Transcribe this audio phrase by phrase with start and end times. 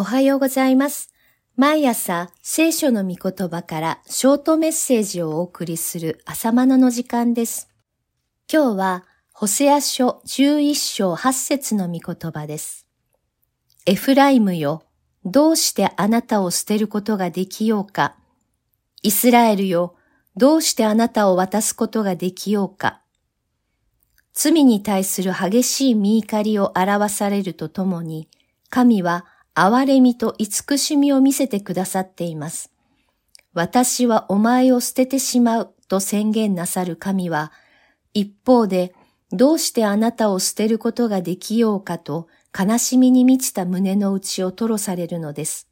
[0.00, 1.12] おはようございます。
[1.56, 7.68] 毎朝聖書の御言葉からショートメッセージをお送りする朝マナの時間です。
[8.50, 12.86] 今日はホセア書11章8節の御言葉です。
[13.84, 14.84] エフライムよ、
[15.26, 18.16] どうしてあなたを捨てることができようか。
[19.02, 19.96] イスラエルよ、
[20.34, 23.02] どうしてあなたを渡すことができようか。
[24.32, 28.30] 罪に対する激しい見怒りを表されるとともに、
[28.70, 29.26] 神は
[29.62, 32.72] 憐れみと慈しみを見せてくださっています。
[33.52, 37.52] 私はお前を捨ててしまうと宣言なさる神は、
[38.14, 38.94] 一方で、
[39.32, 42.26] どうしてあなたを捨てることができようかと
[42.58, 45.68] 悲しみに満ちた胸の内を吐露されるのです。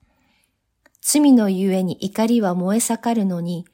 [1.00, 3.64] 罪のゆえに怒りは燃え盛るのに、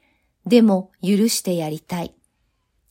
[0.46, 2.14] でも許してやりたい。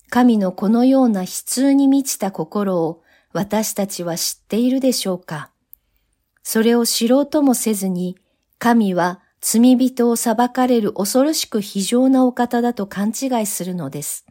[0.09, 3.01] 神のこのような悲痛に満ちた心を
[3.31, 5.52] 私たちは知っているでしょうか？
[6.43, 8.17] それを知ろうともせずに、
[8.59, 14.25] 神は罪人を裁かれる恐ろしく非常なお方だと勘違いするのです。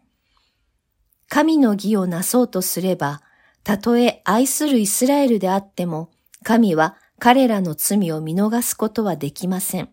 [1.28, 3.22] 神の義をなそうとすれば、
[3.64, 6.10] たとえ愛するイスラエルであっても、
[6.42, 9.88] 神は彼らの罪を見逃すことはできません。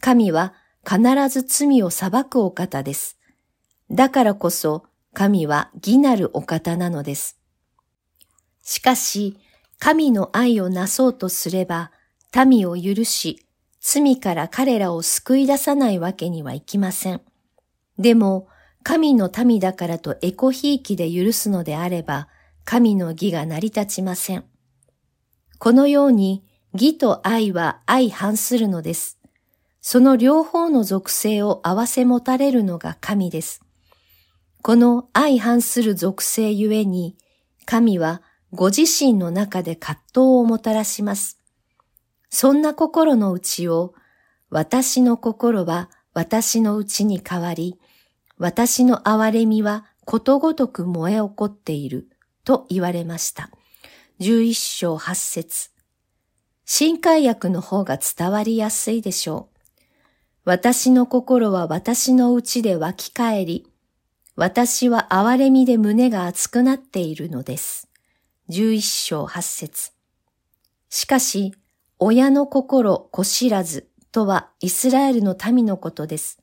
[0.00, 0.54] 神は
[0.88, 3.18] 必ず罪を裁くお方です。
[3.90, 7.38] だからこそ神は義なるお方なのです。
[8.62, 9.36] しかし、
[9.80, 11.90] 神の愛をなそうとすれば、
[12.46, 13.44] 民を許し、
[13.80, 17.22] 罪から彼らを救い出さないわけにはいきません。
[17.98, 18.46] でも、
[18.82, 22.28] 神の民だからとエコひいきで許すのであれば、
[22.64, 24.44] 神の義が成り立ちません。
[25.58, 26.44] このように、
[26.74, 29.18] 義と愛は相反するのです。
[29.80, 33.62] その両方の属性を合わせ持たれるのが神です。
[34.60, 37.16] この相反する属性ゆえに、
[37.64, 38.20] 神は
[38.52, 41.38] ご自身の中で葛藤をもたらします。
[42.30, 43.94] そんな心の内を、
[44.50, 47.78] 私の心は私の内に変わり、
[48.38, 52.08] 私の憐れみはことごとく燃え起こっている、
[52.44, 53.50] と言われました。
[54.20, 55.70] 11章8節
[56.64, 59.60] 新海訳の方が伝わりやすいでしょう。
[60.44, 63.66] 私の心は私の内で湧き返り、
[64.36, 67.89] 私は憐れみで胸が熱くなっているのです。
[68.50, 69.92] 11章8節
[70.88, 71.54] しかし、
[72.00, 76.42] 親の心子知らずとはイスラエルの民のことです。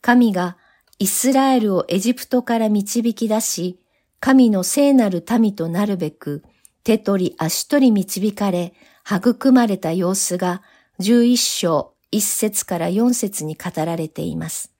[0.00, 0.56] 神が
[0.98, 3.78] イスラエルをエジプトから導き出し、
[4.20, 6.42] 神の聖なる民となるべく、
[6.82, 8.72] 手取り足取り導かれ、
[9.06, 10.62] 育まれた様子が
[11.00, 14.72] 11章1節から4節に語られています。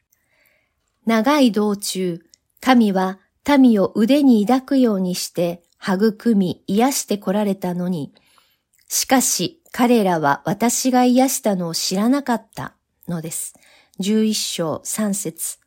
[1.05, 2.25] 長い道中、
[2.63, 3.19] 神は
[3.59, 8.15] 民を腕に抱くようにして育み癒してこられたのに、
[8.89, 12.75] しかし彼らは私が癒したのを知らなかった
[13.07, 13.55] のです。
[14.01, 15.59] 11章3節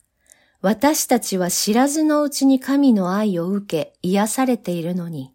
[0.62, 5.34] 私たちは知らずのうちに神の愛を受け癒されているのに、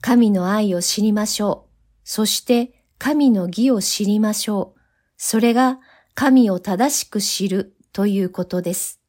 [0.00, 1.70] 神の愛を知りましょう。
[2.04, 4.80] そして神の義を知りましょう。
[5.16, 5.78] それが
[6.14, 9.00] 神を正しく知るということです。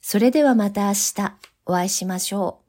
[0.00, 1.36] それではまた明日
[1.66, 2.64] お会いしましょう。